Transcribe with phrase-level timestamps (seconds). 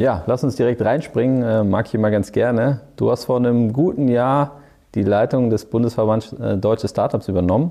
[0.00, 1.42] ja, lass uns direkt reinspringen.
[1.42, 2.80] Äh, mag ich immer ganz gerne.
[2.96, 4.60] Du hast vor einem guten Jahr
[4.94, 7.70] die Leitung des Bundesverbands äh, Deutsche Startups übernommen.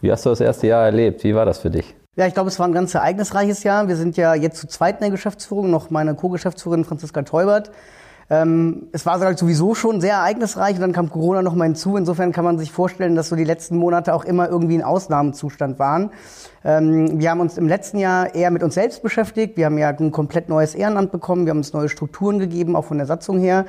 [0.00, 1.24] Wie hast du das erste Jahr erlebt?
[1.24, 1.94] Wie war das für dich?
[2.16, 3.88] Ja, ich glaube, es war ein ganz ereignisreiches Jahr.
[3.88, 7.70] Wir sind ja jetzt zu zweit in der Geschäftsführung, noch meine Co-Geschäftsführerin Franziska Teubert.
[8.30, 11.96] Ähm, es war halt sowieso schon sehr ereignisreich und dann kam Corona noch mal hinzu.
[11.96, 15.78] Insofern kann man sich vorstellen, dass so die letzten Monate auch immer irgendwie ein Ausnahmezustand
[15.78, 16.10] waren.
[16.64, 19.56] Ähm, wir haben uns im letzten Jahr eher mit uns selbst beschäftigt.
[19.56, 21.44] Wir haben ja ein komplett neues Ehrenamt bekommen.
[21.44, 23.66] Wir haben uns neue Strukturen gegeben, auch von der Satzung her.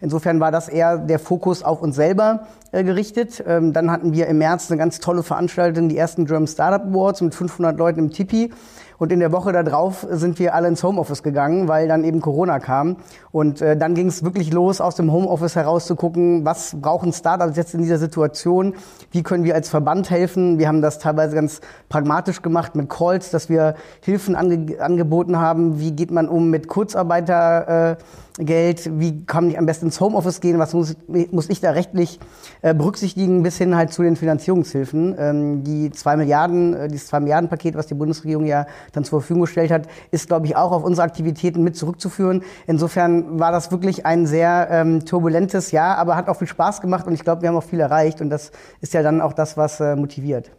[0.00, 3.42] Insofern war das eher der Fokus auf uns selber äh, gerichtet.
[3.46, 7.22] Ähm, dann hatten wir im März eine ganz tolle Veranstaltung, die ersten German Startup Awards
[7.22, 8.52] mit 500 Leuten im Tipi.
[8.98, 12.58] Und in der Woche darauf sind wir alle ins Homeoffice gegangen, weil dann eben Corona
[12.58, 12.96] kam.
[13.32, 17.12] Und äh, dann ging es wirklich los, aus dem Homeoffice heraus zu gucken, was brauchen
[17.12, 18.74] Startups jetzt in dieser Situation?
[19.10, 20.58] Wie können wir als Verband helfen?
[20.58, 25.80] Wir haben das teilweise ganz pragmatisch gemacht mit Calls, dass wir Hilfen ange angeboten haben.
[25.80, 27.92] Wie geht man um mit Kurzarbeiter?
[27.92, 27.96] Äh,
[28.38, 30.94] wie kann ich am besten ins Homeoffice gehen, was muss,
[31.30, 32.20] muss ich da rechtlich
[32.60, 35.14] äh, berücksichtigen, bis hin halt zu den Finanzierungshilfen.
[35.18, 38.66] Ähm, die zwei Milliarden, äh, dieses zwei Milliarden Paket, was die Bundesregierung ja
[38.96, 42.42] dann zur Verfügung gestellt hat, ist, glaube ich, auch auf unsere Aktivitäten mit zurückzuführen.
[42.66, 47.06] Insofern war das wirklich ein sehr ähm, turbulentes Jahr, aber hat auch viel Spaß gemacht
[47.06, 49.56] und ich glaube, wir haben auch viel erreicht und das ist ja dann auch das,
[49.56, 50.50] was äh, motiviert.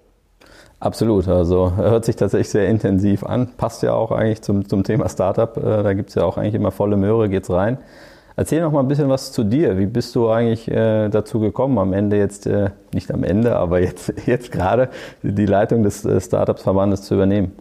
[0.79, 3.49] Absolut, also hört sich tatsächlich sehr intensiv an.
[3.57, 5.57] Passt ja auch eigentlich zum, zum Thema Startup.
[5.57, 7.79] Äh, da gibt's ja auch eigentlich immer volle Möhre, geht's rein.
[8.35, 9.79] Erzähl noch mal ein bisschen was zu dir.
[9.79, 13.81] Wie bist du eigentlich äh, dazu gekommen, am Ende jetzt, äh, nicht am Ende, aber
[13.81, 14.89] jetzt, jetzt gerade
[15.23, 17.53] die Leitung des äh, Startups-Verbandes zu übernehmen?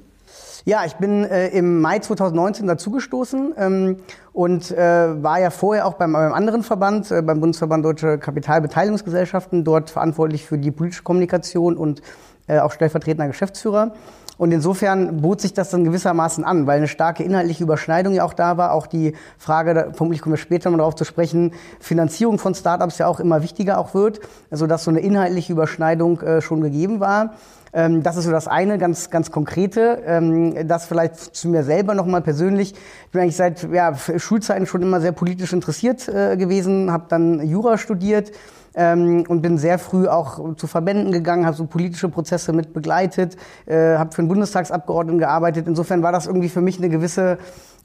[0.69, 3.99] Ja, ich bin äh, im Mai 2019 dazugestoßen ähm,
[4.32, 9.62] und äh, war ja vorher auch beim, beim anderen Verband, äh, beim Bundesverband Deutsche Kapitalbeteiligungsgesellschaften,
[9.62, 12.03] dort verantwortlich für die politische Kommunikation und
[12.49, 13.93] äh, auch stellvertretender Geschäftsführer.
[14.38, 18.34] Und insofern bot sich das dann gewissermaßen an, weil eine starke inhaltliche Überschneidung ja auch
[18.34, 18.72] da war.
[18.72, 22.99] Auch die Frage, da, vermutlich kommen wir später mal darauf zu sprechen, Finanzierung von Startups
[22.99, 24.19] ja auch immer wichtiger auch wird.
[24.50, 27.34] Also dass so eine inhaltliche Überschneidung äh, schon gegeben war.
[27.72, 30.03] Ähm, das ist so das eine, ganz, ganz konkrete.
[30.06, 32.72] Ähm, das vielleicht zu mir selber nochmal persönlich.
[32.72, 37.47] Ich bin eigentlich seit ja, Schulzeiten schon immer sehr politisch interessiert äh, gewesen, habe dann
[37.47, 38.32] Jura studiert
[38.75, 43.37] ähm, und bin sehr früh auch zu Verbänden gegangen, habe so politische Prozesse mit begleitet,
[43.66, 45.66] äh, habe für einen Bundestagsabgeordneten gearbeitet.
[45.66, 47.38] Insofern war das irgendwie für mich eine gewisse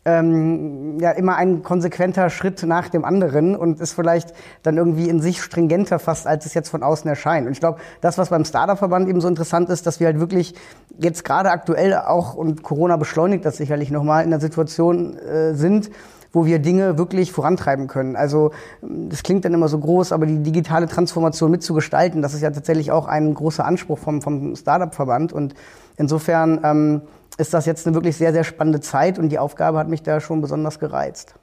[0.03, 5.21] ähm, ja immer ein konsequenter Schritt nach dem anderen und ist vielleicht dann irgendwie in
[5.21, 7.45] sich stringenter fast, als es jetzt von außen erscheint.
[7.45, 10.55] Und ich glaube, das, was beim Startup-Verband eben so interessant ist, dass wir halt wirklich
[10.97, 15.91] jetzt gerade aktuell auch, und Corona beschleunigt das sicherlich nochmal, in der Situation äh, sind,
[16.33, 18.15] wo wir Dinge wirklich vorantreiben können.
[18.15, 18.51] Also
[18.81, 22.91] das klingt dann immer so groß, aber die digitale Transformation mitzugestalten, das ist ja tatsächlich
[22.91, 25.33] auch ein großer Anspruch vom, vom Startup-Verband.
[25.33, 25.53] Und
[25.97, 27.01] insofern ähm,
[27.37, 30.19] ist das jetzt eine wirklich sehr, sehr spannende Zeit und die Aufgabe hat mich da
[30.19, 31.35] schon besonders gereizt.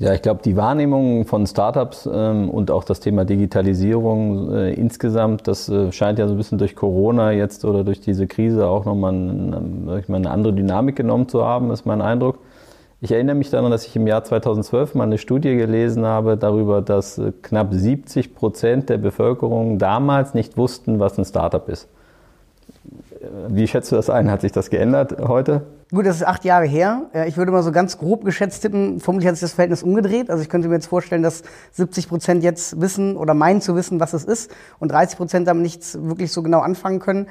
[0.00, 5.46] Ja, ich glaube, die Wahrnehmung von Startups ähm, und auch das Thema Digitalisierung äh, insgesamt,
[5.46, 8.84] das äh, scheint ja so ein bisschen durch Corona jetzt oder durch diese Krise auch
[8.86, 12.40] nochmal eine, eine andere Dynamik genommen zu haben, ist mein Eindruck.
[13.00, 16.82] Ich erinnere mich daran, dass ich im Jahr 2012 mal eine Studie gelesen habe darüber,
[16.82, 21.88] dass äh, knapp 70 Prozent der Bevölkerung damals nicht wussten, was ein Startup ist.
[23.48, 24.30] Wie schätzt du das ein?
[24.30, 25.66] Hat sich das geändert heute?
[25.90, 27.02] Gut, das ist acht Jahre her.
[27.26, 30.30] Ich würde mal so ganz grob geschätzt tippen, vermutlich hat sich das Verhältnis umgedreht.
[30.30, 31.42] Also ich könnte mir jetzt vorstellen, dass
[31.72, 35.62] 70 Prozent jetzt wissen oder meinen zu wissen, was es ist und 30 Prozent damit
[35.62, 37.28] nichts wirklich so genau anfangen können.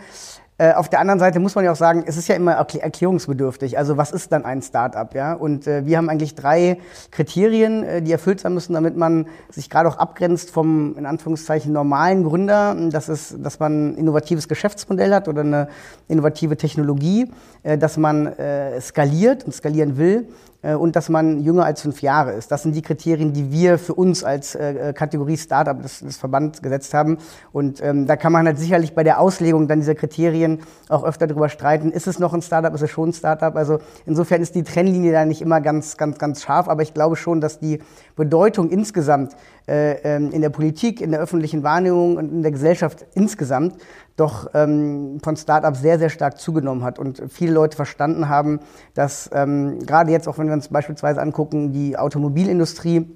[0.60, 3.78] Äh, auf der anderen Seite muss man ja auch sagen, es ist ja immer erklärungsbedürftig.
[3.78, 5.14] Also was ist dann ein Startup?
[5.16, 5.34] Ja?
[5.34, 6.78] Und äh, wir haben eigentlich drei
[7.10, 11.74] Kriterien, äh, die erfüllt sein müssen, damit man sich gerade auch abgrenzt vom in Anführungszeichen
[11.74, 12.76] normalen Gründer.
[12.92, 15.68] Das ist, dass man ein innovatives Geschäftsmodell hat oder eine
[16.08, 17.32] innovative Technologie,
[17.64, 20.28] äh, dass man äh, skaliert und skalieren will
[20.64, 22.52] und dass man jünger als fünf Jahre ist.
[22.52, 26.18] Das sind die Kriterien, die wir für uns als äh, äh, Kategorie Startup des, des
[26.18, 27.18] Verbands gesetzt haben.
[27.52, 31.28] Und ähm, da kann man halt sicherlich bei der Auslegung dann dieser Kriterien auch öfter
[31.28, 33.56] darüber streiten, ist es noch ein Startup, ist es schon ein Startup?
[33.56, 37.16] Also insofern ist die Trennlinie da nicht immer ganz, ganz, ganz scharf, aber ich glaube
[37.16, 37.80] schon, dass die
[38.16, 39.36] Bedeutung insgesamt
[39.68, 43.76] äh, ähm, in der Politik, in der öffentlichen Wahrnehmung und in der Gesellschaft insgesamt
[44.16, 48.60] doch ähm, von Startups sehr, sehr stark zugenommen hat und viele Leute verstanden haben,
[48.94, 53.08] dass ähm, gerade jetzt auch wenn wir uns beispielsweise angucken, die Automobilindustrie,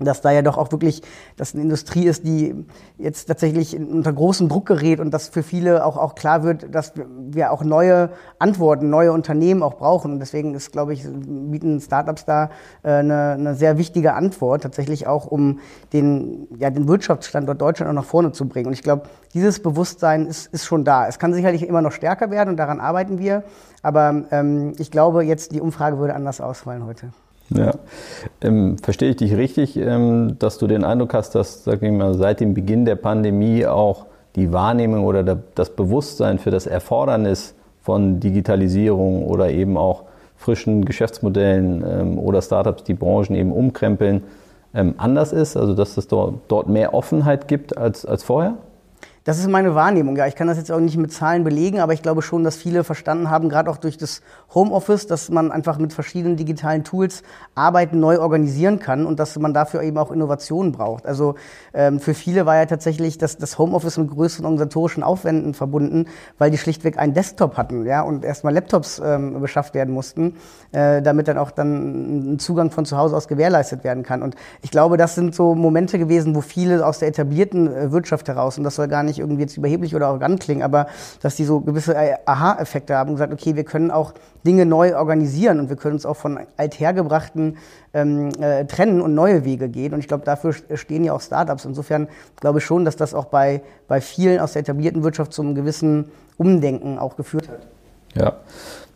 [0.00, 1.02] dass da ja doch auch wirklich,
[1.36, 2.54] dass eine Industrie ist, die
[2.98, 6.92] jetzt tatsächlich unter großen Druck gerät und dass für viele auch, auch klar wird, dass
[6.96, 10.12] wir auch neue Antworten, neue Unternehmen auch brauchen.
[10.12, 12.50] Und deswegen ist, glaube ich, bieten Startups da
[12.82, 15.60] äh, eine, eine sehr wichtige Antwort, tatsächlich auch, um
[15.92, 18.66] den, ja, den Wirtschaftsstandort Deutschland auch nach vorne zu bringen.
[18.68, 19.02] Und ich glaube,
[19.34, 21.06] dieses Bewusstsein ist, ist schon da.
[21.06, 23.44] Es kann sicherlich immer noch stärker werden und daran arbeiten wir.
[23.82, 27.10] Aber ähm, ich glaube, jetzt die Umfrage würde anders ausfallen heute.
[27.50, 27.72] Ja,
[28.42, 32.14] ähm, verstehe ich dich richtig, ähm, dass du den Eindruck hast, dass sag ich mal,
[32.14, 34.06] seit dem Beginn der Pandemie auch
[34.36, 40.02] die Wahrnehmung oder der, das Bewusstsein für das Erfordernis von Digitalisierung oder eben auch
[40.36, 44.22] frischen Geschäftsmodellen ähm, oder Startups, die Branchen eben umkrempeln,
[44.74, 48.54] ähm, anders ist, also dass es dort, dort mehr Offenheit gibt als, als vorher?
[49.28, 50.16] Das ist meine Wahrnehmung.
[50.16, 52.56] Ja, ich kann das jetzt auch nicht mit Zahlen belegen, aber ich glaube schon, dass
[52.56, 54.22] viele verstanden haben, gerade auch durch das
[54.54, 57.22] Homeoffice, dass man einfach mit verschiedenen digitalen Tools
[57.54, 61.04] Arbeiten neu organisieren kann und dass man dafür eben auch Innovationen braucht.
[61.04, 61.34] Also
[61.74, 66.06] ähm, für viele war ja tatsächlich das, das Homeoffice mit größeren organisatorischen Aufwänden verbunden,
[66.38, 70.36] weil die schlichtweg einen Desktop hatten, ja, und erstmal Laptops ähm, beschafft werden mussten,
[70.72, 74.22] äh, damit dann auch dann ein Zugang von zu Hause aus gewährleistet werden kann.
[74.22, 78.26] Und ich glaube, das sind so Momente gewesen, wo viele aus der etablierten äh, Wirtschaft
[78.26, 80.86] heraus, und das soll gar nicht nicht irgendwie jetzt überheblich oder arrogant klingen, aber
[81.22, 84.14] dass die so gewisse Aha-Effekte haben und gesagt, okay, wir können auch
[84.46, 87.56] Dinge neu organisieren und wir können uns auch von althergebrachten
[87.92, 89.92] ähm, äh, trennen und neue Wege gehen.
[89.94, 91.64] Und ich glaube, dafür stehen ja auch Startups.
[91.64, 92.08] Insofern
[92.40, 95.54] glaube ich schon, dass das auch bei, bei vielen aus der etablierten Wirtschaft zu einem
[95.54, 96.06] gewissen
[96.36, 97.66] Umdenken auch geführt hat.
[98.14, 98.34] Ja.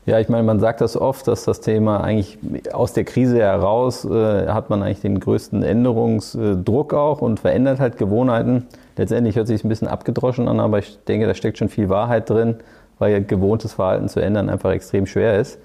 [0.04, 2.36] Ja, ich meine, man sagt das oft, dass das Thema eigentlich
[2.72, 7.98] aus der Krise heraus äh, hat man eigentlich den größten Änderungsdruck auch und verändert halt
[7.98, 8.66] Gewohnheiten.
[8.96, 12.28] Letztendlich hört sich ein bisschen abgedroschen an, aber ich denke, da steckt schon viel Wahrheit
[12.28, 12.56] drin,
[12.98, 15.58] weil gewohntes Verhalten zu ändern einfach extrem schwer ist.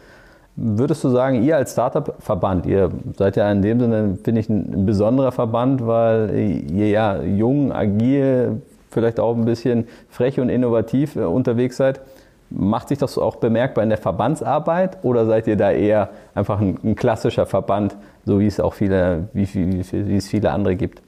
[0.56, 4.88] Würdest du sagen, ihr als Startup-Verband, ihr seid ja in dem Sinne, finde ich, ein
[4.88, 11.20] besonderer Verband, weil ihr ja jung, agil, vielleicht auch ein bisschen frech und innovativ äh,
[11.20, 12.02] unterwegs seid.
[12.50, 16.80] Macht sich das auch bemerkbar in der Verbandsarbeit oder seid ihr da eher einfach ein,
[16.84, 17.96] ein klassischer Verband,
[18.26, 21.02] so wie es auch viele, wie, wie, wie es viele andere gibt?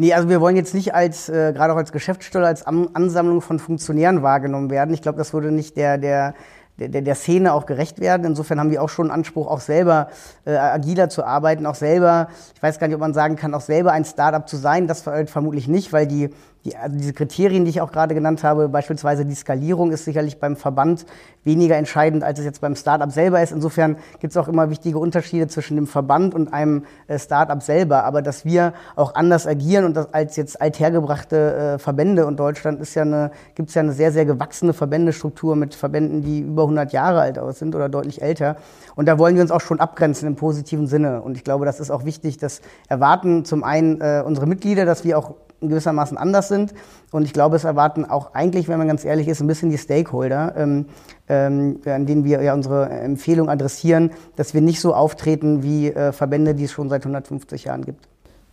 [0.00, 3.58] Nee, also wir wollen jetzt nicht als, äh, gerade auch als Geschäftsstelle, als Ansammlung von
[3.58, 4.94] Funktionären wahrgenommen werden.
[4.94, 6.32] Ich glaube, das würde nicht der, der,
[6.78, 8.24] der, der Szene auch gerecht werden.
[8.24, 10.08] Insofern haben wir auch schon Anspruch, auch selber
[10.46, 13.60] äh, agiler zu arbeiten, auch selber, ich weiß gar nicht, ob man sagen kann, auch
[13.60, 14.86] selber ein Startup zu sein.
[14.86, 16.30] Das vermutlich nicht, weil die
[16.64, 20.38] die, also diese Kriterien, die ich auch gerade genannt habe, beispielsweise die Skalierung ist sicherlich
[20.38, 21.06] beim Verband
[21.42, 23.50] weniger entscheidend, als es jetzt beim Startup selber ist.
[23.50, 28.04] Insofern gibt es auch immer wichtige Unterschiede zwischen dem Verband und einem äh, Startup selber.
[28.04, 32.78] Aber dass wir auch anders agieren und das als jetzt althergebrachte äh, Verbände und Deutschland
[32.80, 36.62] ist ja eine, gibt es ja eine sehr, sehr gewachsene Verbändestruktur mit Verbänden, die über
[36.62, 38.56] 100 Jahre alt sind oder deutlich älter.
[38.96, 41.22] Und da wollen wir uns auch schon abgrenzen im positiven Sinne.
[41.22, 42.36] Und ich glaube, das ist auch wichtig.
[42.36, 46.74] Das erwarten zum einen äh, unsere Mitglieder, dass wir auch gewissermaßen anders sind.
[47.10, 49.78] Und ich glaube, es erwarten auch eigentlich, wenn man ganz ehrlich ist, ein bisschen die
[49.78, 50.86] Stakeholder, ähm,
[51.28, 56.12] ähm, an denen wir ja unsere Empfehlung adressieren, dass wir nicht so auftreten wie äh,
[56.12, 58.08] Verbände, die es schon seit 150 Jahren gibt.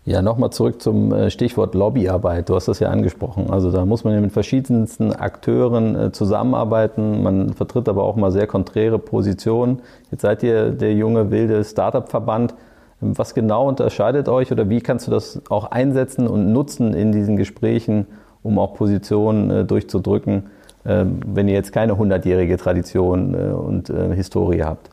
[0.07, 2.48] Ja, nochmal zurück zum äh, Stichwort Lobbyarbeit.
[2.48, 3.50] Du hast das ja angesprochen.
[3.50, 7.24] Also da muss man ja mit verschiedensten Akteuren äh, zusammenarbeiten.
[7.24, 9.81] Man vertritt aber auch mal sehr konträre Positionen.
[10.10, 12.56] Jetzt seid ihr der junge, wilde Startup-Verband.
[12.99, 17.38] Was genau unterscheidet euch oder wie kannst du das auch einsetzen und nutzen in diesen
[17.38, 18.07] Gesprächen,
[18.41, 20.50] um auch Positionen äh, durchzudrücken,
[20.83, 24.89] äh, wenn ihr jetzt keine hundertjährige Tradition äh, und äh, Historie habt?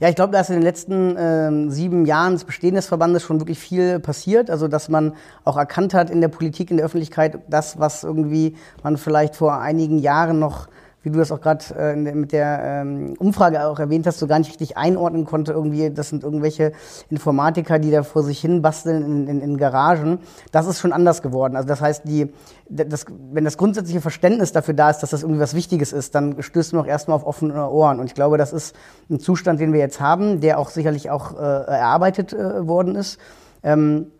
[0.00, 3.24] Ja, ich glaube, da ist in den letzten ähm, sieben Jahren des Bestehens des Verbandes
[3.24, 4.48] schon wirklich viel passiert.
[4.48, 5.14] Also, dass man
[5.44, 9.60] auch erkannt hat in der Politik, in der Öffentlichkeit, das, was irgendwie man vielleicht vor
[9.60, 10.68] einigen Jahren noch
[11.08, 14.38] wie du das auch gerade äh, mit der ähm, Umfrage auch erwähnt hast, so gar
[14.38, 15.52] nicht richtig einordnen konnte.
[15.52, 16.72] Irgendwie, das sind irgendwelche
[17.10, 20.18] Informatiker, die da vor sich hin basteln in, in, in Garagen.
[20.52, 21.56] Das ist schon anders geworden.
[21.56, 22.32] Also das heißt, die,
[22.68, 26.42] das, wenn das grundsätzliche Verständnis dafür da ist, dass das irgendwie was Wichtiges ist, dann
[26.42, 28.00] stößt man auch erstmal auf offene Ohren.
[28.00, 28.76] Und ich glaube, das ist
[29.10, 33.18] ein Zustand, den wir jetzt haben, der auch sicherlich auch äh, erarbeitet äh, worden ist.
[33.62, 34.12] Ähm,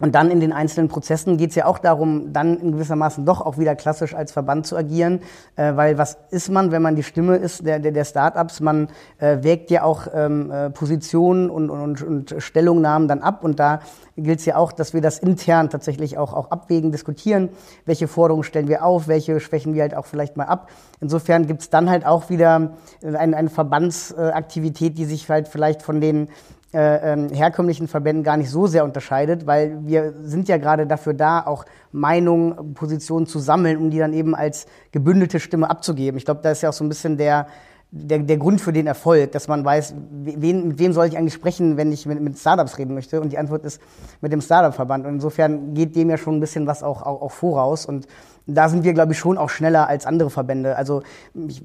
[0.00, 3.40] und dann in den einzelnen Prozessen geht es ja auch darum, dann in gewissermaßen doch
[3.40, 5.20] auch wieder klassisch als Verband zu agieren,
[5.54, 8.60] äh, weil was ist man, wenn man die Stimme ist der, der, der Startups?
[8.60, 13.60] Man äh, wägt ja auch ähm, äh, Positionen und, und, und Stellungnahmen dann ab und
[13.60, 13.80] da
[14.16, 17.50] gilt es ja auch, dass wir das intern tatsächlich auch, auch abwägen, diskutieren,
[17.84, 20.70] welche Forderungen stellen wir auf, welche schwächen wir halt auch vielleicht mal ab.
[21.00, 26.00] Insofern gibt es dann halt auch wieder eine, eine Verbandsaktivität, die sich halt vielleicht von
[26.00, 26.28] den
[26.74, 31.14] äh, ähm, herkömmlichen Verbänden gar nicht so sehr unterscheidet, weil wir sind ja gerade dafür
[31.14, 36.18] da, auch Meinungen, Positionen zu sammeln, um die dann eben als gebündelte Stimme abzugeben.
[36.18, 37.46] Ich glaube, da ist ja auch so ein bisschen der,
[37.92, 41.34] der, der Grund für den Erfolg, dass man weiß, wen, mit wem soll ich eigentlich
[41.34, 43.20] sprechen, wenn ich mit, mit Startups reden möchte.
[43.20, 43.80] Und die Antwort ist
[44.20, 45.06] mit dem Startup-Verband.
[45.06, 47.86] Und insofern geht dem ja schon ein bisschen was auch, auch, auch voraus.
[47.86, 48.08] Und
[48.46, 50.76] da sind wir, glaube ich, schon auch schneller als andere Verbände.
[50.76, 51.02] Also
[51.48, 51.62] ich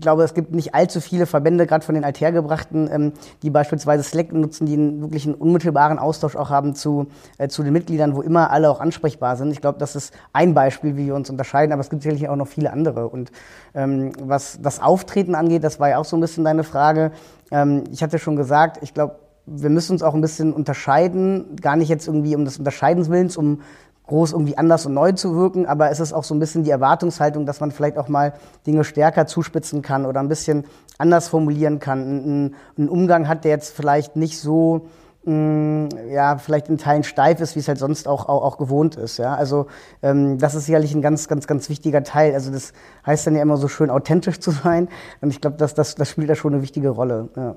[0.00, 3.12] glaube, es gibt nicht allzu viele Verbände, gerade von den Althergebrachten, ähm,
[3.42, 7.06] die beispielsweise Slack nutzen, die einen wirklich unmittelbaren Austausch auch haben zu,
[7.38, 9.52] äh, zu den Mitgliedern, wo immer alle auch ansprechbar sind.
[9.52, 12.36] Ich glaube, das ist ein Beispiel, wie wir uns unterscheiden, aber es gibt sicherlich auch
[12.36, 13.08] noch viele andere.
[13.08, 13.30] Und
[13.74, 17.12] ähm, was das Auftreten angeht, das war ja auch so ein bisschen deine Frage.
[17.52, 21.76] Ähm, ich hatte schon gesagt, ich glaube, wir müssen uns auch ein bisschen unterscheiden, gar
[21.76, 23.60] nicht jetzt irgendwie um des Unterscheidenswillens, um
[24.10, 26.70] groß irgendwie anders und neu zu wirken, aber es ist auch so ein bisschen die
[26.70, 28.32] Erwartungshaltung, dass man vielleicht auch mal
[28.66, 30.64] Dinge stärker zuspitzen kann oder ein bisschen
[30.98, 32.00] anders formulieren kann.
[32.00, 34.88] Ein, ein Umgang hat, der jetzt vielleicht nicht so
[35.24, 38.96] mm, ja, vielleicht in Teilen steif ist, wie es halt sonst auch, auch, auch gewohnt
[38.96, 39.16] ist.
[39.18, 39.36] Ja?
[39.36, 39.66] Also
[40.02, 42.34] ähm, das ist sicherlich ein ganz, ganz, ganz wichtiger Teil.
[42.34, 42.72] Also das
[43.06, 44.88] heißt dann ja immer so schön authentisch zu sein.
[45.20, 47.28] Und ich glaube, das, das, das spielt da schon eine wichtige Rolle.
[47.36, 47.54] Ja.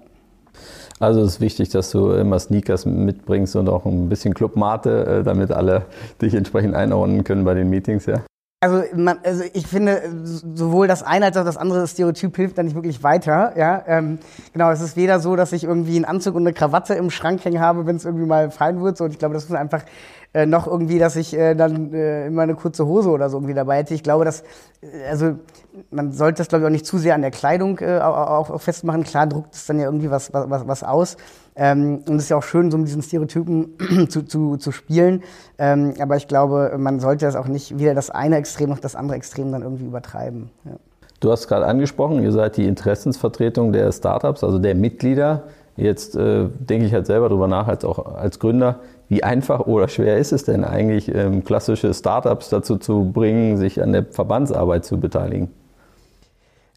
[1.00, 5.24] Also es ist wichtig, dass du immer Sneakers mitbringst und auch ein bisschen Clubmate, äh,
[5.24, 5.86] damit alle
[6.22, 8.22] dich entsprechend einordnen können bei den Meetings, ja.
[8.64, 12.64] Also, man, also ich finde, sowohl das eine als auch das andere Stereotyp hilft da
[12.64, 13.52] nicht wirklich weiter.
[13.58, 13.84] Ja?
[13.86, 14.20] Ähm,
[14.54, 17.44] genau, es ist weder so, dass ich irgendwie einen Anzug und eine Krawatte im Schrank
[17.44, 18.96] hängen habe, wenn es irgendwie mal fallen wird.
[18.96, 19.04] So.
[19.04, 19.84] Und ich glaube, das ist einfach
[20.34, 23.54] äh, noch irgendwie, dass ich äh, dann äh, immer eine kurze Hose oder so irgendwie
[23.54, 23.94] dabei hätte.
[23.94, 24.42] Ich glaube, dass,
[24.82, 25.36] äh, also
[25.92, 28.62] man sollte das, glaube ich, auch nicht zu sehr an der Kleidung äh, auch, auch
[28.62, 29.04] festmachen.
[29.04, 31.18] Klar druckt es dann ja irgendwie was, was, was aus.
[31.56, 33.78] Ähm, und es ist ja auch schön, so mit diesen Stereotypen
[34.10, 35.24] zu, zu, zu spielen.
[35.58, 38.96] Ähm, aber ich glaube, man sollte das auch nicht weder das eine Extrem noch das
[38.96, 40.50] andere Extrem dann irgendwie übertreiben.
[40.66, 40.72] Ja.
[41.20, 45.44] Du hast gerade angesprochen, ihr seid die Interessensvertretung der Startups, also der Mitglieder.
[45.76, 49.88] Jetzt äh, denke ich halt selber darüber nach, als auch als Gründer, wie einfach oder
[49.88, 54.86] schwer ist es denn eigentlich, ähm, klassische Startups dazu zu bringen, sich an der Verbandsarbeit
[54.86, 55.50] zu beteiligen?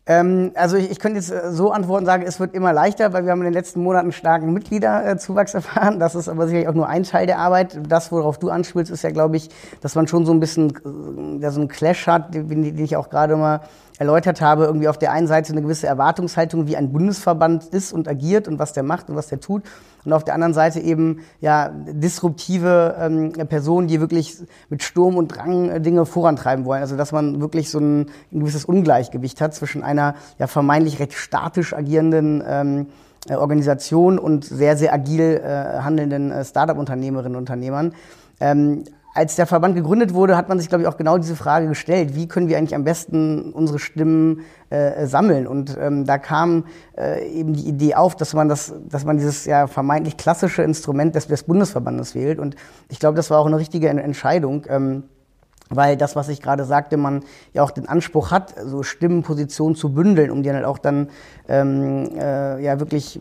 [0.09, 3.25] Ähm, also ich, ich könnte jetzt äh, so antworten, sagen, es wird immer leichter, weil
[3.25, 5.99] wir haben in den letzten Monaten starken Mitgliederzuwachs erfahren.
[5.99, 7.79] Das ist aber sicherlich auch nur ein Teil der Arbeit.
[7.89, 9.51] Das, worauf du anspielst, ist ja, glaube ich,
[9.81, 12.97] dass man schon so ein bisschen äh, ja, so einen Clash hat, den, den ich
[12.97, 13.63] auch gerade mal
[13.99, 18.09] erläutert habe, irgendwie auf der einen Seite eine gewisse Erwartungshaltung, wie ein Bundesverband ist und
[18.09, 19.63] agiert und was der macht und was der tut.
[20.05, 24.37] Und auf der anderen Seite eben ja disruptive ähm, Personen, die wirklich
[24.69, 26.83] mit Sturm und Drang äh, Dinge vorantreiben wollen.
[26.83, 31.15] Also dass man wirklich so ein, ein gewisses Ungleichgewicht hat zwischen einer ja vermeintlich recht
[31.15, 32.87] statisch agierenden ähm,
[33.29, 37.93] äh, Organisation und sehr, sehr agil äh, handelnden äh, Startup-Unternehmerinnen und Unternehmern.
[38.39, 38.85] Ähm,
[39.17, 42.15] als der Verband gegründet wurde, hat man sich, glaube ich, auch genau diese Frage gestellt,
[42.15, 45.47] wie können wir eigentlich am besten unsere Stimmen äh, sammeln?
[45.47, 46.65] Und ähm, da kam
[46.99, 51.15] äh, eben die Idee auf, dass man das, dass man dieses ja vermeintlich klassische Instrument
[51.15, 52.39] des, des Bundesverbandes wählt.
[52.39, 52.57] Und
[52.91, 54.67] ich glaube, das war auch eine richtige Entscheidung.
[54.69, 55.05] Ähm,
[55.69, 59.93] weil das, was ich gerade sagte, man ja auch den Anspruch hat, so Stimmenpositionen zu
[59.93, 61.09] bündeln, um die dann halt auch dann
[61.49, 63.19] ähm, äh, ja wirklich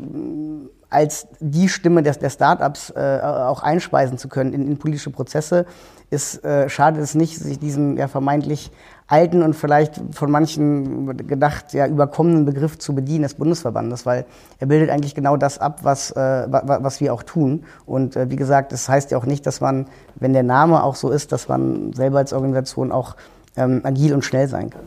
[0.89, 5.65] als die Stimme des, der Startups äh, auch einspeisen zu können in, in politische Prozesse,
[6.09, 8.71] ist, äh, schadet es nicht, sich diesen ja vermeintlich
[9.07, 14.25] alten und vielleicht von manchen gedacht ja überkommenen Begriff zu bedienen des Bundesverbandes, weil
[14.59, 17.65] er bildet eigentlich genau das ab, was, äh, was wir auch tun.
[17.85, 20.95] Und äh, wie gesagt, das heißt ja auch nicht, dass man, wenn der Name auch
[20.95, 23.15] so ist, dass man selber als Organisation auch
[23.57, 24.85] ähm, agil und schnell sein kann.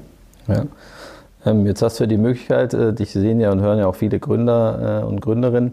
[0.48, 0.64] Ja.
[1.44, 4.18] Ähm, jetzt hast du die Möglichkeit, äh, dich sehen ja und hören ja auch viele
[4.18, 5.72] Gründer äh, und Gründerinnen,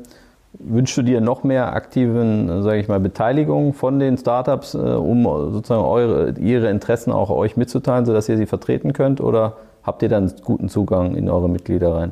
[0.59, 5.23] Wünschst du dir noch mehr aktiven, sage ich mal, Beteiligung von den Startups, äh, um
[5.51, 9.19] sozusagen eure, ihre Interessen auch euch mitzuteilen, sodass ihr sie vertreten könnt?
[9.21, 12.11] Oder habt ihr dann guten Zugang in eure Mitglieder rein?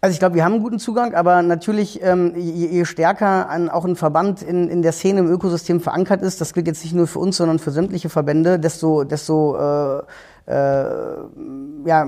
[0.00, 3.68] Also ich glaube, wir haben einen guten Zugang, aber natürlich, ähm, je, je stärker ein,
[3.68, 6.94] auch ein Verband in, in der Szene im Ökosystem verankert ist, das gilt jetzt nicht
[6.94, 10.02] nur für uns, sondern für sämtliche Verbände, desto, desto äh,
[10.46, 10.86] äh,
[11.84, 12.06] ja,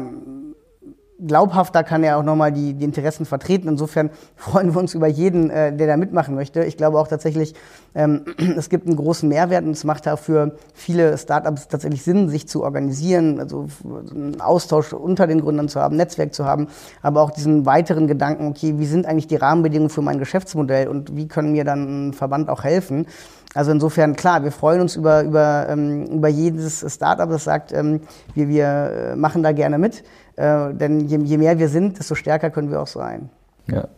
[1.26, 3.68] glaubhafter kann er auch nochmal die, die Interessen vertreten.
[3.68, 6.64] Insofern freuen wir uns über jeden, äh, der da mitmachen möchte.
[6.64, 7.54] Ich glaube auch tatsächlich,
[7.94, 8.24] ähm,
[8.56, 12.48] es gibt einen großen Mehrwert und es macht auch für viele Startups tatsächlich Sinn, sich
[12.48, 16.68] zu organisieren, also einen Austausch unter den Gründern zu haben, Netzwerk zu haben,
[17.02, 21.16] aber auch diesen weiteren Gedanken, okay, wie sind eigentlich die Rahmenbedingungen für mein Geschäftsmodell und
[21.16, 23.06] wie können mir dann ein Verband auch helfen?
[23.52, 28.00] Also insofern, klar, wir freuen uns über, über, ähm, über jedes Startup, das sagt, ähm,
[28.32, 30.04] wir, wir äh, machen da gerne mit.
[30.40, 33.28] Äh, denn je, je, mehr wir sind, desto stärker können wir auch sein.
[33.66, 33.88] Ja.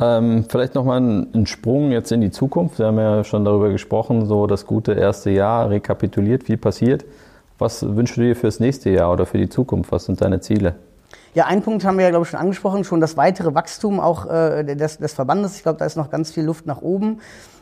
[0.00, 2.78] Ähm, vielleicht nochmal ein, ein Sprung jetzt in die Zukunft.
[2.80, 7.04] Wir haben ja schon darüber gesprochen, so das gute erste Jahr rekapituliert, viel passiert.
[7.58, 9.92] Was wünschst du dir fürs nächste Jahr oder für die Zukunft?
[9.92, 10.74] Was sind deine Ziele?
[11.34, 14.26] Ja, einen Punkt haben wir ja, glaube ich, schon angesprochen, schon das weitere Wachstum auch
[14.26, 15.56] äh, des, des Verbandes.
[15.56, 17.20] Ich glaube, da ist noch ganz viel Luft nach oben.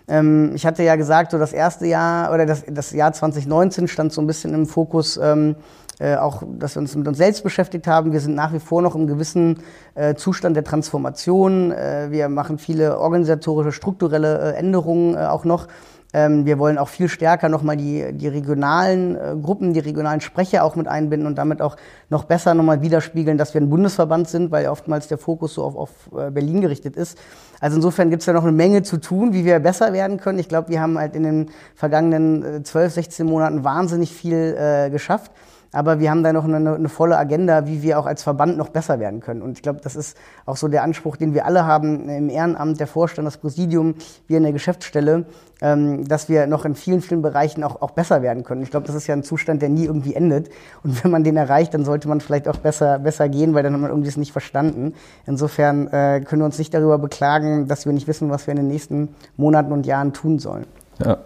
[0.08, 4.12] Ähm, ich hatte ja gesagt, so das erste Jahr oder das, das Jahr 2019 stand
[4.12, 5.56] so ein bisschen im Fokus, ähm,
[5.98, 8.12] äh, auch, dass wir uns mit uns selbst beschäftigt haben.
[8.12, 9.60] Wir sind nach wie vor noch im gewissen
[9.94, 11.72] äh, Zustand der Transformation.
[11.72, 15.68] Äh, wir machen viele organisatorische, strukturelle äh, Änderungen äh, auch noch.
[16.12, 20.64] Ähm, wir wollen auch viel stärker nochmal die, die regionalen äh, Gruppen, die regionalen Sprecher
[20.64, 21.76] auch mit einbinden und damit auch
[22.08, 25.76] noch besser nochmal widerspiegeln, dass wir ein Bundesverband sind, weil oftmals der Fokus so auf,
[25.76, 27.18] auf äh, Berlin gerichtet ist.
[27.60, 30.38] Also insofern gibt es ja noch eine Menge zu tun, wie wir besser werden können.
[30.38, 34.90] Ich glaube, wir haben halt in den vergangenen 12, äh, 16 Monaten wahnsinnig viel äh,
[34.90, 35.32] geschafft.
[35.72, 38.68] Aber wir haben da noch eine, eine, volle Agenda, wie wir auch als Verband noch
[38.68, 39.42] besser werden können.
[39.42, 42.80] Und ich glaube, das ist auch so der Anspruch, den wir alle haben im Ehrenamt,
[42.80, 43.94] der Vorstand, das Präsidium,
[44.26, 45.26] wir in der Geschäftsstelle,
[45.60, 48.62] ähm, dass wir noch in vielen, vielen Bereichen auch, auch besser werden können.
[48.62, 50.50] Ich glaube, das ist ja ein Zustand, der nie irgendwie endet.
[50.82, 53.72] Und wenn man den erreicht, dann sollte man vielleicht auch besser, besser gehen, weil dann
[53.72, 54.94] hat man irgendwie es nicht verstanden.
[55.26, 58.58] Insofern äh, können wir uns nicht darüber beklagen, dass wir nicht wissen, was wir in
[58.58, 60.66] den nächsten Monaten und Jahren tun sollen.
[61.04, 61.18] Ja.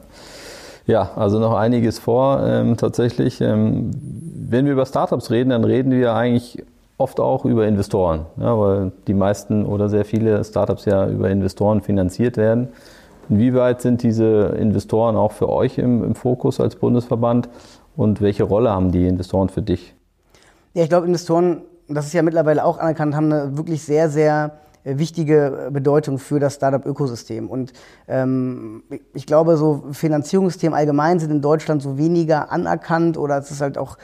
[0.86, 3.40] Ja, also noch einiges vor ähm, tatsächlich.
[3.40, 3.92] Ähm,
[4.50, 6.64] wenn wir über Startups reden, dann reden wir eigentlich
[6.98, 11.80] oft auch über Investoren, ja, weil die meisten oder sehr viele Startups ja über Investoren
[11.82, 12.68] finanziert werden.
[13.28, 17.48] Inwieweit sind diese Investoren auch für euch im, im Fokus als Bundesverband
[17.96, 19.94] und welche Rolle haben die Investoren für dich?
[20.74, 24.58] Ja, ich glaube, Investoren, das ist ja mittlerweile auch anerkannt, haben eine wirklich sehr, sehr
[24.82, 27.48] äh, wichtige Bedeutung für das Startup-Ökosystem.
[27.48, 27.72] Und
[28.08, 28.82] ähm,
[29.14, 33.78] ich glaube, so Finanzierungsthemen allgemein sind in Deutschland so weniger anerkannt oder es ist halt
[33.78, 33.96] auch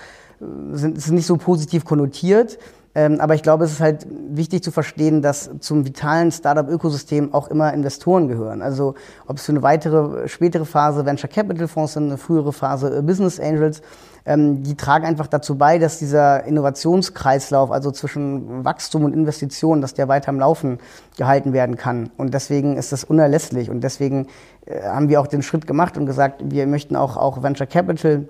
[0.73, 2.59] sind, ist nicht so positiv konnotiert.
[2.97, 7.49] Ähm, aber ich glaube, es ist halt wichtig zu verstehen, dass zum vitalen Startup-Ökosystem auch
[7.49, 8.62] immer Investoren gehören.
[8.62, 8.95] Also
[9.26, 13.02] ob es für eine weitere, spätere Phase Venture Capital Fonds sind, eine frühere Phase äh,
[13.02, 13.83] Business Angels,
[14.25, 19.93] ähm, die tragen einfach dazu bei, dass dieser Innovationskreislauf, also zwischen Wachstum und Investitionen, dass
[19.93, 20.78] der weiter am Laufen
[21.19, 22.09] gehalten werden kann.
[22.16, 23.69] Und deswegen ist das unerlässlich.
[23.69, 24.26] Und deswegen
[24.64, 28.26] äh, haben wir auch den Schritt gemacht und gesagt, wir möchten auch, auch Venture Capital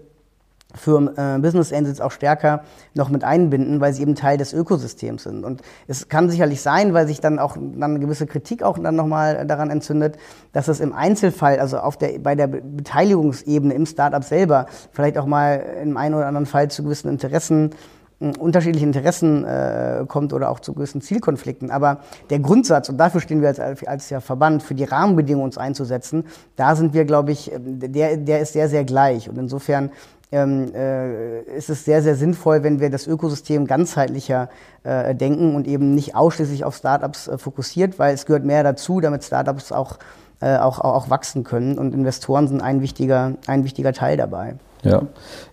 [0.75, 2.63] für äh, Business Angels auch stärker
[2.95, 5.45] noch mit einbinden, weil sie eben Teil des Ökosystems sind.
[5.45, 8.97] Und es kann sicherlich sein, weil sich dann auch dann eine gewisse Kritik auch dann
[8.97, 10.17] nochmal daran entzündet,
[10.53, 15.27] dass es im Einzelfall, also auf der, bei der Beteiligungsebene im Startup selber, vielleicht auch
[15.27, 20.51] mal im einen oder anderen Fall zu gewissen Interessen äh, unterschiedliche Interessen äh, kommt oder
[20.51, 21.71] auch zu gewissen Zielkonflikten.
[21.71, 21.99] Aber
[22.31, 26.25] der Grundsatz, und dafür stehen wir als, als ja Verband, für die Rahmenbedingungen uns einzusetzen,
[26.57, 29.29] da sind wir, glaube ich, der, der ist sehr, sehr gleich.
[29.29, 29.91] Und insofern
[30.33, 34.49] ähm, äh, ist es sehr, sehr sinnvoll, wenn wir das Ökosystem ganzheitlicher
[34.83, 39.01] äh, denken und eben nicht ausschließlich auf Startups äh, fokussiert, weil es gehört mehr dazu,
[39.01, 39.99] damit Startups auch,
[40.41, 44.57] äh, auch, auch, wachsen können und Investoren sind ein wichtiger, ein wichtiger Teil dabei.
[44.83, 45.03] Ja.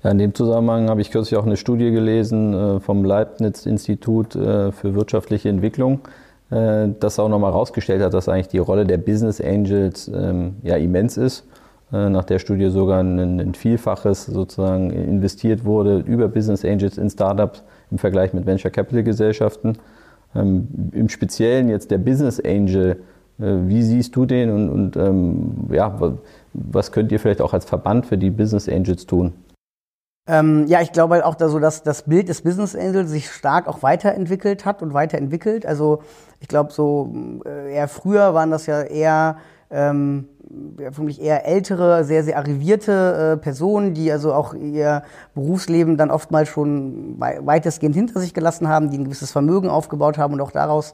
[0.03, 4.71] ja, in dem Zusammenhang habe ich kürzlich auch eine Studie gelesen äh, vom Leibniz-Institut äh,
[4.71, 6.01] für wirtschaftliche Entwicklung,
[6.49, 11.17] das auch nochmal herausgestellt hat, dass eigentlich die Rolle der Business Angels ähm, ja immens
[11.17, 11.52] ist äh,
[11.93, 17.63] nach der Studie sogar ein, ein, Vielfaches sozusagen investiert wurde über Business Angels in Startups
[17.91, 19.77] im Vergleich mit Venture Capital Gesellschaften.
[20.35, 23.03] Ähm, Im Speziellen jetzt der Business Angel,
[23.39, 25.95] äh, wie siehst du den und, und ähm, ja,
[26.53, 29.33] was könnt ihr vielleicht auch als Verband für die Business Angels tun?
[30.25, 33.29] Ähm, ja, ich glaube halt auch, dass, so, dass das Bild des Business Angels sich
[33.29, 35.65] stark auch weiterentwickelt hat und weiterentwickelt.
[35.65, 36.01] Also
[36.39, 37.13] ich glaube, so
[37.45, 39.37] äh, eher früher waren das ja eher
[39.69, 40.29] ähm,
[40.91, 45.03] vermutlich eher ältere, sehr, sehr arrivierte äh, Personen, die also auch ihr
[45.33, 50.33] Berufsleben dann oftmals schon weitestgehend hinter sich gelassen haben, die ein gewisses Vermögen aufgebaut haben
[50.33, 50.93] und auch daraus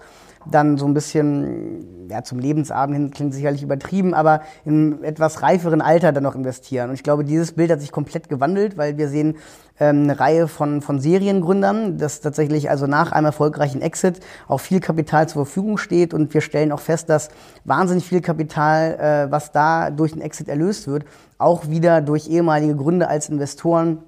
[0.49, 5.81] dann so ein bisschen, ja, zum Lebensabend hin klingt sicherlich übertrieben, aber in etwas reiferen
[5.81, 6.89] Alter dann noch investieren.
[6.89, 9.35] Und ich glaube, dieses Bild hat sich komplett gewandelt, weil wir sehen
[9.79, 14.79] ähm, eine Reihe von, von Seriengründern, dass tatsächlich also nach einem erfolgreichen Exit auch viel
[14.79, 17.29] Kapital zur Verfügung steht und wir stellen auch fest, dass
[17.65, 21.05] wahnsinnig viel Kapital, äh, was da durch den Exit erlöst wird,
[21.37, 23.99] auch wieder durch ehemalige Gründer als Investoren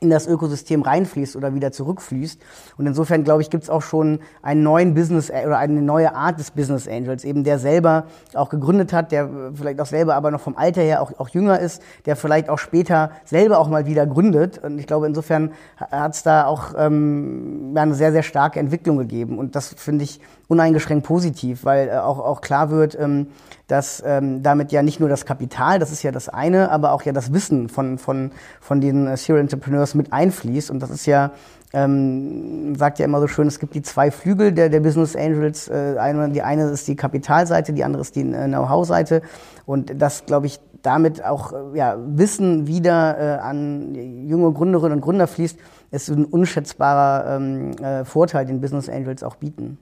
[0.00, 2.40] in das Ökosystem reinfließt oder wieder zurückfließt.
[2.78, 6.38] Und insofern, glaube ich, gibt es auch schon einen neuen Business oder eine neue Art
[6.38, 10.40] des Business Angels, eben der selber auch gegründet hat, der vielleicht auch selber aber noch
[10.40, 14.06] vom Alter her auch, auch jünger ist, der vielleicht auch später selber auch mal wieder
[14.06, 14.58] gründet.
[14.58, 19.38] Und ich glaube, insofern hat es da auch ähm, eine sehr, sehr starke Entwicklung gegeben.
[19.38, 23.28] Und das finde ich uneingeschränkt positiv, weil äh, auch, auch klar wird, ähm,
[23.68, 27.02] dass ähm, damit ja nicht nur das Kapital, das ist ja das eine, aber auch
[27.02, 30.70] ja das Wissen von, von, von den äh, Serial Entrepreneurs mit einfließt.
[30.70, 31.32] Und das ist ja
[31.72, 35.68] ähm, sagt ja immer so schön, es gibt die zwei Flügel der, der Business Angels.
[35.68, 39.22] Äh, eine, die eine ist die Kapitalseite, die andere ist die äh, Know-how-Seite.
[39.66, 43.94] Und das, glaube ich, damit auch äh, ja, Wissen wieder äh, an
[44.26, 45.58] junge Gründerinnen und Gründer fließt,
[45.92, 49.78] ist ein unschätzbarer ähm, äh, Vorteil, den Business Angels auch bieten.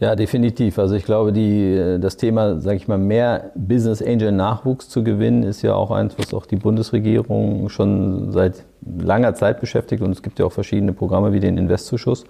[0.00, 0.78] Ja, definitiv.
[0.80, 5.04] Also ich glaube, die, äh, das Thema, sage ich mal, mehr Business Angel Nachwuchs zu
[5.04, 10.02] gewinnen, ist ja auch eins, was auch die Bundesregierung schon seit langer Zeit beschäftigt.
[10.02, 12.24] Und es gibt ja auch verschiedene Programme wie den Investzuschuss.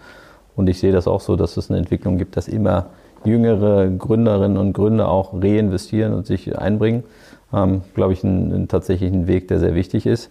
[0.57, 2.87] Und ich sehe das auch so, dass es eine Entwicklung gibt, dass immer
[3.25, 7.05] jüngere Gründerinnen und Gründer auch reinvestieren und sich einbringen.
[7.53, 10.31] Ähm, glaube ich, ein, ein tatsächlich Weg, der sehr wichtig ist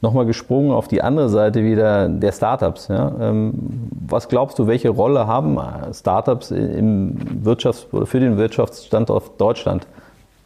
[0.00, 2.88] nochmal gesprungen auf die andere Seite wieder der Startups.
[2.88, 3.12] Ja?
[3.20, 5.58] Ähm, was glaubst du, welche Rolle haben
[5.92, 9.86] Startups im Wirtschafts- für den Wirtschaftsstandort Deutschland?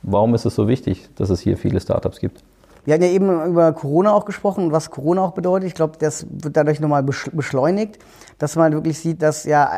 [0.02, 2.42] Warum ist es so wichtig, dass es hier viele Startups gibt?
[2.84, 5.68] Wir hatten ja eben über Corona auch gesprochen was Corona auch bedeutet.
[5.68, 7.98] Ich glaube, das wird dadurch nochmal beschleunigt,
[8.38, 9.70] dass man wirklich sieht, dass ja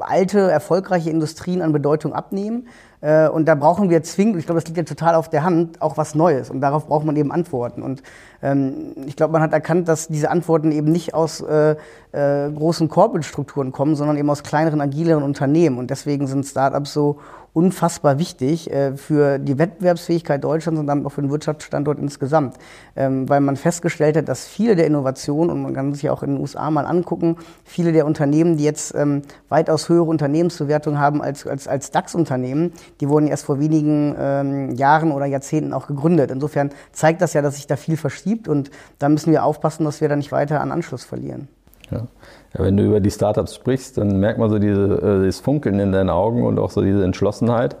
[0.00, 2.68] alte, erfolgreiche Industrien an Bedeutung abnehmen.
[3.00, 5.82] Äh, und da brauchen wir zwingend, ich glaube, das liegt ja total auf der Hand,
[5.82, 6.50] auch was Neues.
[6.50, 7.82] Und darauf braucht man eben Antworten.
[7.82, 8.02] Und
[8.42, 11.76] ähm, ich glaube, man hat erkannt, dass diese Antworten eben nicht aus äh,
[12.12, 15.78] äh, großen Corporate-Strukturen kommen, sondern eben aus kleineren, agileren Unternehmen.
[15.78, 17.18] Und deswegen sind Startups so
[17.54, 22.56] unfassbar wichtig äh, für die Wettbewerbsfähigkeit Deutschlands und damit auch für den Wirtschaftsstandort insgesamt.
[22.96, 26.34] Ähm, weil man festgestellt hat, dass viele der Innovationen, und man kann sich auch in
[26.34, 29.22] den USA mal angucken, viele der Unternehmen, die jetzt ähm,
[29.62, 35.12] weitaus höhere Unternehmensbewertungen haben als, als, als DAX-Unternehmen, die wurden erst vor wenigen ähm, Jahren
[35.12, 36.30] oder Jahrzehnten auch gegründet.
[36.30, 40.00] Insofern zeigt das ja, dass sich da viel verschiebt und da müssen wir aufpassen, dass
[40.00, 41.48] wir da nicht weiter an Anschluss verlieren.
[41.90, 42.06] Ja.
[42.54, 45.78] Ja, wenn du über die Startups sprichst, dann merkt man so diese, äh, das Funkeln
[45.78, 47.76] in deinen Augen und auch so diese Entschlossenheit.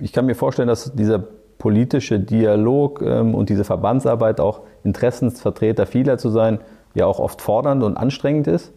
[0.00, 1.22] Ich kann mir vorstellen, dass dieser
[1.58, 6.60] politische Dialog ähm, und diese Verbandsarbeit auch Interessensvertreter vieler zu sein,
[6.94, 8.72] ja auch oft fordernd und anstrengend ist.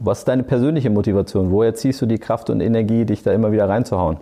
[0.00, 1.50] Was ist deine persönliche Motivation?
[1.50, 4.18] Woher ziehst du die Kraft und Energie, dich da immer wieder reinzuhauen?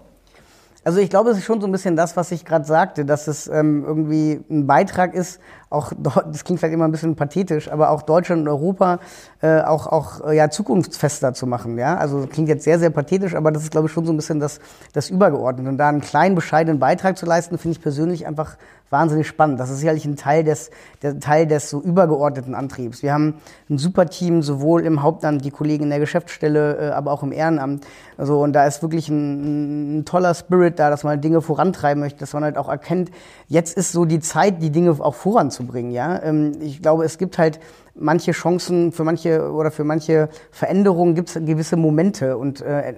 [0.85, 3.27] Also ich glaube, es ist schon so ein bisschen das, was ich gerade sagte, dass
[3.27, 7.91] es ähm, irgendwie ein Beitrag ist, auch das klingt vielleicht immer ein bisschen pathetisch, aber
[7.91, 9.01] auch Deutschland und Europa
[9.43, 11.77] äh, auch auch äh, ja zukunftsfester zu machen.
[11.77, 14.17] Ja, also klingt jetzt sehr sehr pathetisch, aber das ist glaube ich schon so ein
[14.17, 14.61] bisschen das
[14.95, 15.69] das Übergeordnete.
[15.69, 18.57] Und da einen kleinen bescheidenen Beitrag zu leisten, finde ich persönlich einfach
[18.91, 19.59] wahnsinnig spannend.
[19.59, 20.71] Das ist sicherlich ein Teil des,
[21.03, 23.03] der Teil des so übergeordneten Antriebs.
[23.03, 23.35] Wir haben
[23.69, 27.33] ein super Team, sowohl im Hauptamt, die Kollegen in der Geschäftsstelle, äh, aber auch im
[27.33, 27.87] Ehrenamt.
[28.17, 32.21] Also, und da ist wirklich ein, ein toller Spirit da, dass man Dinge vorantreiben möchte,
[32.21, 33.11] dass man halt auch erkennt,
[33.49, 35.91] jetzt ist so die Zeit, die Dinge auch voranzubringen.
[35.91, 36.23] Ja?
[36.23, 37.61] Ähm, ich glaube, es gibt halt
[37.99, 42.37] manche Chancen, für manche oder für manche Veränderungen gibt es gewisse Momente.
[42.37, 42.95] Und äh,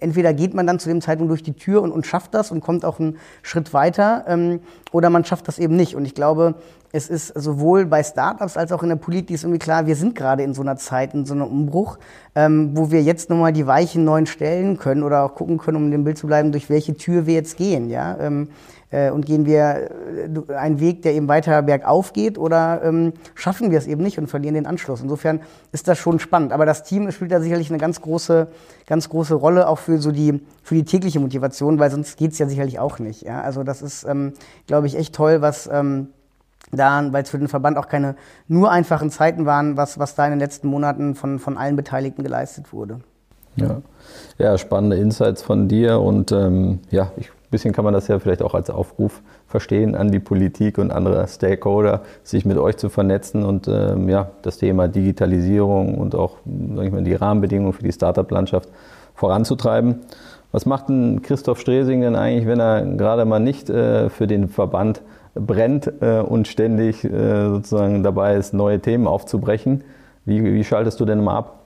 [0.00, 2.60] entweder geht man dann zu dem Zeitpunkt durch die Tür und, und schafft das und
[2.60, 4.60] kommt auch einen Schritt weiter, ähm,
[4.92, 5.94] oder man schafft das eben nicht.
[5.94, 6.54] Und ich glaube,
[6.92, 10.14] es ist sowohl bei Startups als auch in der Politik ist irgendwie klar, wir sind
[10.14, 11.98] gerade in so einer Zeit, in so einem Umbruch,
[12.34, 15.90] ähm, wo wir jetzt nochmal die Weichen neuen stellen können oder auch gucken können, um
[15.90, 17.90] dem Bild zu bleiben, durch welche Tür wir jetzt gehen.
[17.90, 18.18] Ja?
[18.18, 18.48] Ähm,
[18.90, 19.90] äh, und gehen wir
[20.50, 24.18] äh, einen Weg, der eben weiter bergauf geht oder ähm, schaffen wir es eben nicht
[24.18, 25.00] und verlieren den Anschluss.
[25.00, 26.52] Insofern ist das schon spannend.
[26.52, 28.48] Aber das Team spielt da sicherlich eine ganz große,
[28.86, 32.48] ganz große Rolle auch für so die, für die tägliche Motivation, weil sonst geht's ja
[32.48, 33.22] sicherlich auch nicht.
[33.22, 33.42] Ja?
[33.42, 34.32] Also das ist, ähm,
[34.66, 36.08] glaube ich, echt toll, was ähm,
[36.72, 38.16] da, weil es für den Verband auch keine
[38.48, 42.22] nur einfachen Zeiten waren, was, was da in den letzten Monaten von, von allen Beteiligten
[42.22, 43.00] geleistet wurde.
[43.56, 43.82] Ja,
[44.38, 48.42] ja spannende Insights von dir und ähm, ja, ich bisschen kann man das ja vielleicht
[48.42, 53.44] auch als Aufruf verstehen an die Politik und andere Stakeholder, sich mit euch zu vernetzen
[53.44, 56.36] und ähm, ja, das Thema Digitalisierung und auch
[56.76, 58.68] sag ich mal, die Rahmenbedingungen für die Startup-Landschaft
[59.14, 59.96] voranzutreiben.
[60.52, 64.48] Was macht denn Christoph Stresing denn eigentlich, wenn er gerade mal nicht äh, für den
[64.48, 65.02] Verband
[65.34, 69.84] brennt äh, und ständig äh, sozusagen dabei ist, neue Themen aufzubrechen?
[70.24, 71.60] Wie, wie schaltest du denn mal ab?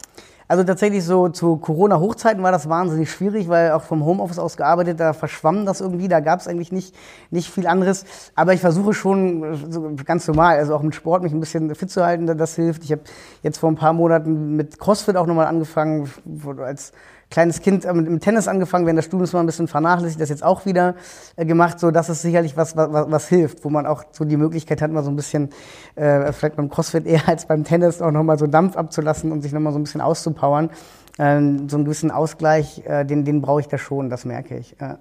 [0.47, 5.01] Also tatsächlich so zu Corona-Hochzeiten war das wahnsinnig schwierig, weil auch vom Homeoffice aus gearbeitet,
[5.01, 6.95] da verschwamm das irgendwie, da gab es eigentlich nicht,
[7.31, 8.05] nicht viel anderes.
[8.35, 11.91] Aber ich versuche schon so ganz normal, also auch mit Sport mich ein bisschen fit
[11.91, 12.85] zu halten, das hilft.
[12.85, 13.03] Ich habe
[13.43, 16.11] jetzt vor ein paar Monaten mit CrossFit auch nochmal angefangen,
[16.59, 16.93] als
[17.31, 20.45] kleines Kind mit dem Tennis angefangen, während des Studiums mal ein bisschen vernachlässigt, das jetzt
[20.45, 20.95] auch wieder
[21.37, 21.81] äh, gemacht.
[21.81, 24.91] So, das ist sicherlich was, was, was hilft, wo man auch so die Möglichkeit hat,
[24.91, 25.51] mal so ein bisschen,
[25.97, 29.53] äh, vielleicht beim CrossFit eher als beim Tennis auch nochmal so Dampf abzulassen und sich
[29.53, 30.71] nochmal so ein bisschen auszupowern.
[31.19, 34.77] Ähm, so einen gewissen Ausgleich, äh, den, den brauche ich da schon, das merke ich.
[34.81, 34.99] Ja.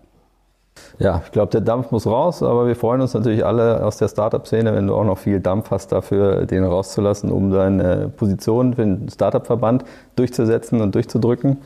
[0.99, 4.07] Ja, ich glaube, der Dampf muss raus, aber wir freuen uns natürlich alle aus der
[4.07, 8.83] Startup-Szene, wenn du auch noch viel Dampf hast, dafür den rauszulassen, um deine Position für
[8.83, 11.57] den Startup-Verband durchzusetzen und durchzudrücken.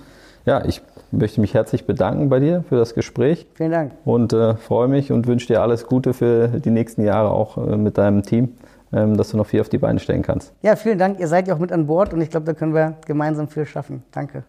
[0.48, 0.82] Ja, ich
[1.12, 3.46] möchte mich herzlich bedanken bei dir für das Gespräch.
[3.54, 3.92] Vielen Dank.
[4.06, 7.78] Und äh, freue mich und wünsche dir alles Gute für die nächsten Jahre auch äh,
[7.78, 8.54] mit deinem Team
[8.94, 10.54] ähm, dass du noch viel auf die Beine stellen kannst.
[10.62, 11.20] Ja, vielen Dank.
[11.20, 13.66] Ihr seid ja auch mit an Bord und ich glaube, da können wir gemeinsam viel
[13.66, 14.04] schaffen.
[14.12, 14.44] Danke.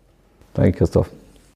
[0.55, 1.11] Danke, Christoph.